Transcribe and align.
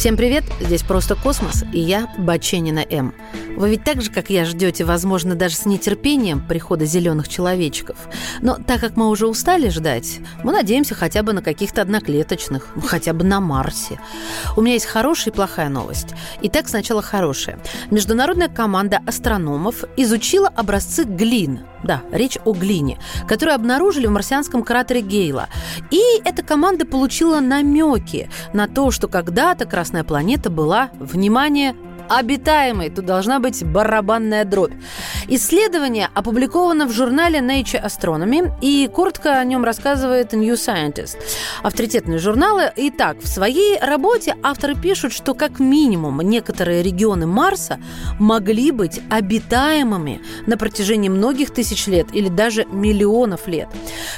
Всем 0.00 0.16
привет, 0.16 0.44
здесь 0.60 0.82
«Просто 0.82 1.14
космос» 1.14 1.62
и 1.74 1.78
я, 1.78 2.08
Баченина 2.16 2.86
М. 2.88 3.14
Вы 3.54 3.68
ведь 3.68 3.84
так 3.84 4.00
же, 4.00 4.10
как 4.10 4.30
я, 4.30 4.46
ждете, 4.46 4.86
возможно, 4.86 5.34
даже 5.34 5.56
с 5.56 5.66
нетерпением 5.66 6.40
прихода 6.40 6.86
зеленых 6.86 7.28
человечков. 7.28 7.98
Но 8.40 8.56
так 8.56 8.80
как 8.80 8.96
мы 8.96 9.10
уже 9.10 9.26
устали 9.26 9.68
ждать, 9.68 10.20
мы 10.42 10.52
надеемся 10.52 10.94
хотя 10.94 11.22
бы 11.22 11.34
на 11.34 11.42
каких-то 11.42 11.82
одноклеточных, 11.82 12.68
хотя 12.86 13.12
бы 13.12 13.24
на 13.24 13.40
Марсе. 13.40 14.00
У 14.56 14.62
меня 14.62 14.72
есть 14.72 14.86
хорошая 14.86 15.34
и 15.34 15.36
плохая 15.36 15.68
новость. 15.68 16.14
Итак, 16.40 16.70
сначала 16.70 17.02
хорошая. 17.02 17.58
Международная 17.90 18.48
команда 18.48 19.00
астрономов 19.06 19.84
изучила 19.98 20.48
образцы 20.48 21.04
глин. 21.04 21.60
Да, 21.82 22.02
речь 22.12 22.38
о 22.44 22.52
глине, 22.52 22.98
которую 23.26 23.54
обнаружили 23.54 24.06
в 24.06 24.10
марсианском 24.10 24.62
кратере 24.62 25.00
Гейла. 25.00 25.48
И 25.90 26.00
эта 26.24 26.42
команда 26.42 26.84
получила 26.84 27.40
намеки 27.40 28.30
на 28.52 28.68
то, 28.68 28.90
что 28.90 29.08
когда-то 29.08 29.64
Красная 29.64 30.04
планета 30.04 30.50
была, 30.50 30.90
внимание, 30.98 31.74
обитаемой. 32.10 32.90
Тут 32.90 33.06
должна 33.06 33.38
быть 33.38 33.64
барабанная 33.64 34.44
дробь. 34.44 34.72
Исследование 35.28 36.08
опубликовано 36.14 36.86
в 36.86 36.92
журнале 36.92 37.38
Nature 37.38 37.84
Astronomy, 37.84 38.52
и 38.60 38.88
коротко 38.92 39.38
о 39.38 39.44
нем 39.44 39.64
рассказывает 39.64 40.32
New 40.32 40.54
Scientist. 40.54 41.16
Авторитетные 41.62 42.18
журналы. 42.18 42.72
Итак, 42.76 43.18
в 43.20 43.28
своей 43.28 43.78
работе 43.78 44.34
авторы 44.42 44.74
пишут, 44.74 45.12
что 45.12 45.34
как 45.34 45.60
минимум 45.60 46.20
некоторые 46.20 46.82
регионы 46.82 47.26
Марса 47.26 47.78
могли 48.18 48.72
быть 48.72 49.00
обитаемыми 49.08 50.20
на 50.46 50.56
протяжении 50.56 51.08
многих 51.08 51.50
тысяч 51.52 51.86
лет 51.86 52.08
или 52.12 52.28
даже 52.28 52.64
миллионов 52.64 53.46
лет. 53.46 53.68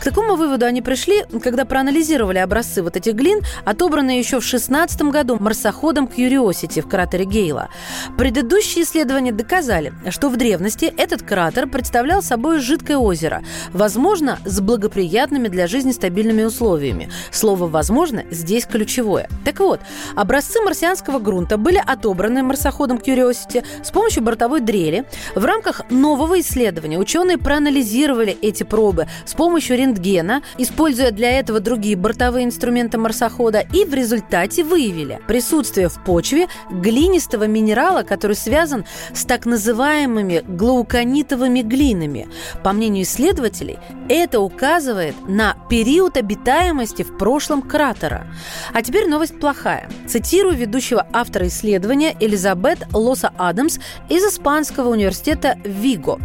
К 0.00 0.04
такому 0.04 0.36
выводу 0.36 0.66
они 0.66 0.82
пришли, 0.82 1.24
когда 1.42 1.64
проанализировали 1.64 2.38
образцы 2.38 2.82
вот 2.82 2.96
этих 2.96 3.14
глин, 3.14 3.40
отобранные 3.64 4.18
еще 4.18 4.40
в 4.40 4.44
16 4.44 5.02
году 5.02 5.36
марсоходом 5.38 6.06
Curiosity 6.06 6.82
в 6.82 6.88
кратере 6.88 7.24
Гейла. 7.24 7.68
Предыдущие 8.16 8.84
исследования 8.84 9.32
доказали, 9.32 9.92
что 10.10 10.28
в 10.28 10.36
древности 10.36 10.92
этот 10.96 11.22
кратер 11.22 11.66
представлял 11.66 12.22
собой 12.22 12.60
жидкое 12.60 12.96
озеро, 12.96 13.42
возможно, 13.72 14.38
с 14.44 14.60
благоприятными 14.60 15.48
для 15.48 15.66
жизни 15.66 15.92
стабильными 15.92 16.42
условиями. 16.42 17.10
Слово 17.30 17.66
«возможно» 17.66 18.24
здесь 18.30 18.64
ключевое. 18.64 19.28
Так 19.44 19.60
вот, 19.60 19.80
образцы 20.14 20.60
марсианского 20.60 21.18
грунта 21.18 21.56
были 21.56 21.82
отобраны 21.84 22.42
марсоходом 22.42 22.98
Curiosity 22.98 23.64
с 23.82 23.90
помощью 23.90 24.22
бортовой 24.22 24.60
дрели. 24.60 25.04
В 25.34 25.44
рамках 25.44 25.82
нового 25.90 26.40
исследования 26.40 26.98
ученые 26.98 27.38
проанализировали 27.38 28.36
эти 28.42 28.62
пробы 28.62 29.06
с 29.24 29.34
помощью 29.34 29.76
рентгена, 29.76 30.42
используя 30.58 31.10
для 31.10 31.38
этого 31.38 31.60
другие 31.60 31.96
бортовые 31.96 32.44
инструменты 32.44 32.98
марсохода, 32.98 33.60
и 33.60 33.84
в 33.84 33.94
результате 33.94 34.64
выявили 34.64 35.20
присутствие 35.26 35.88
в 35.88 36.02
почве 36.04 36.46
глинистого 36.70 37.44
минерала, 37.44 37.65
который 38.04 38.36
связан 38.36 38.84
с 39.12 39.24
так 39.24 39.46
называемыми 39.46 40.42
глауконитовыми 40.46 41.62
глинами. 41.62 42.28
По 42.62 42.72
мнению 42.72 43.04
исследователей, 43.04 43.78
это 44.08 44.40
указывает 44.40 45.14
на 45.28 45.56
период 45.68 46.16
обитаемости 46.16 47.02
в 47.02 47.16
прошлом 47.16 47.62
кратера. 47.62 48.26
А 48.72 48.82
теперь 48.82 49.08
новость 49.08 49.38
плохая. 49.40 49.88
Цитирую 50.06 50.56
ведущего 50.56 51.06
автора 51.12 51.48
исследования 51.48 52.16
Элизабет 52.20 52.86
Лоса 52.92 53.32
Адамс 53.36 53.78
из 54.08 54.22
Испанского 54.24 54.90
университета 54.90 55.58
Виго. 55.64 56.18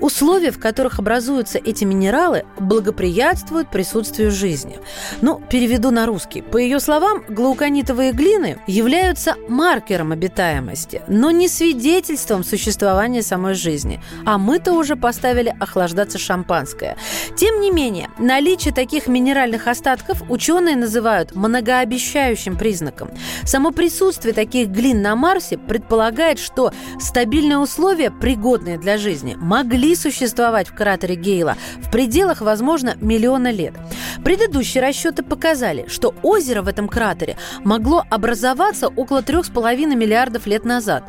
Условия, 0.00 0.50
в 0.50 0.58
которых 0.58 0.98
образуются 0.98 1.58
эти 1.58 1.84
минералы, 1.84 2.44
благоприятствуют 2.58 3.70
присутствию 3.70 4.30
жизни. 4.30 4.78
Ну, 5.20 5.42
переведу 5.50 5.90
на 5.90 6.06
русский. 6.06 6.42
По 6.42 6.56
ее 6.56 6.80
словам, 6.80 7.22
глауконитовые 7.28 8.12
глины 8.12 8.58
являются 8.66 9.34
маркером 9.48 10.12
обитаемости, 10.12 10.77
но 11.08 11.30
не 11.30 11.48
свидетельством 11.48 12.44
существования 12.44 13.22
самой 13.22 13.54
жизни. 13.54 14.00
А 14.24 14.38
мы-то 14.38 14.72
уже 14.72 14.96
поставили 14.96 15.54
охлаждаться 15.58 16.18
шампанское. 16.18 16.96
Тем 17.36 17.60
не 17.60 17.70
менее, 17.70 18.08
наличие 18.18 18.72
таких 18.72 19.06
минеральных 19.06 19.66
остатков 19.66 20.22
ученые 20.28 20.76
называют 20.76 21.34
многообещающим 21.34 22.56
признаком. 22.56 23.10
Само 23.44 23.70
присутствие 23.70 24.34
таких 24.34 24.68
глин 24.68 25.02
на 25.02 25.16
Марсе 25.16 25.58
предполагает, 25.58 26.38
что 26.38 26.72
стабильные 27.00 27.58
условия, 27.58 28.10
пригодные 28.10 28.78
для 28.78 28.98
жизни, 28.98 29.36
могли 29.38 29.94
существовать 29.96 30.68
в 30.68 30.74
кратере 30.74 31.14
Гейла 31.14 31.56
в 31.78 31.90
пределах, 31.90 32.40
возможно, 32.40 32.96
миллиона 33.00 33.50
лет. 33.50 33.74
Предыдущие 34.24 34.82
расчеты 34.82 35.22
показали, 35.22 35.86
что 35.88 36.14
озеро 36.22 36.62
в 36.62 36.68
этом 36.68 36.88
кратере 36.88 37.36
могло 37.64 38.04
образоваться 38.10 38.88
около 38.88 39.20
3,5 39.20 39.94
миллиардов 39.94 40.46
лет 40.46 40.57
назад, 40.64 41.04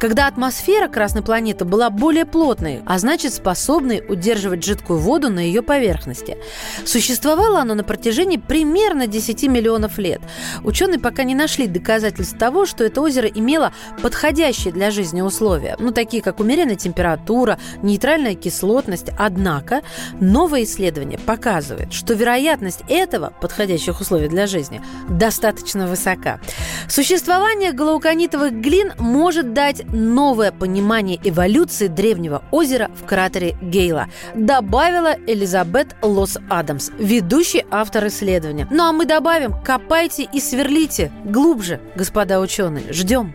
когда 0.00 0.26
атмосфера 0.26 0.88
Красной 0.88 1.22
планеты 1.22 1.64
была 1.64 1.90
более 1.90 2.24
плотной, 2.24 2.82
а 2.86 2.98
значит 2.98 3.34
способной 3.34 4.02
удерживать 4.08 4.64
жидкую 4.64 4.98
воду 4.98 5.30
на 5.30 5.40
ее 5.40 5.62
поверхности. 5.62 6.36
Существовало 6.84 7.60
оно 7.60 7.74
на 7.74 7.84
протяжении 7.84 8.36
примерно 8.36 9.06
10 9.06 9.44
миллионов 9.44 9.98
лет. 9.98 10.20
Ученые 10.62 10.98
пока 10.98 11.24
не 11.24 11.34
нашли 11.34 11.66
доказательств 11.66 12.38
того, 12.38 12.66
что 12.66 12.84
это 12.84 13.00
озеро 13.00 13.28
имело 13.28 13.72
подходящие 14.02 14.72
для 14.72 14.90
жизни 14.90 15.20
условия, 15.20 15.76
ну, 15.78 15.92
такие 15.92 16.22
как 16.22 16.40
умеренная 16.40 16.76
температура, 16.76 17.58
нейтральная 17.82 18.34
кислотность. 18.34 19.08
Однако 19.18 19.82
новое 20.20 20.64
исследование 20.64 21.18
показывает, 21.18 21.92
что 21.92 22.14
вероятность 22.14 22.82
этого, 22.88 23.32
подходящих 23.40 24.00
условий 24.00 24.28
для 24.28 24.46
жизни, 24.46 24.80
достаточно 25.08 25.86
высока. 25.86 26.40
Существование 26.88 27.72
галауконитовых 27.72 28.52
глин 28.52 28.92
может 28.98 29.52
дать 29.52 29.84
новое 29.92 30.52
понимание 30.52 31.20
эволюции 31.22 31.88
древнего 31.88 32.42
озера 32.50 32.90
в 32.94 33.04
кратере 33.04 33.56
Гейла, 33.60 34.06
добавила 34.34 35.14
Элизабет 35.26 35.96
Лос 36.02 36.38
Адамс, 36.48 36.90
ведущий 36.98 37.64
автор 37.70 38.06
исследования. 38.06 38.68
Ну 38.70 38.84
а 38.84 38.92
мы 38.92 39.06
добавим, 39.06 39.54
копайте 39.62 40.28
и 40.32 40.40
сверлите 40.40 41.12
глубже, 41.24 41.80
господа 41.94 42.40
ученые. 42.40 42.92
Ждем. 42.92 43.34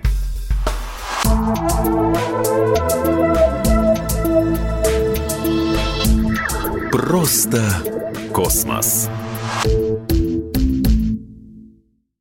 Просто 6.92 7.64
космос. 8.34 9.10